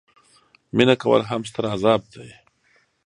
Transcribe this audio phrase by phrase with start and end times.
[0.75, 2.29] مینه کول هم ستر عذاب دي.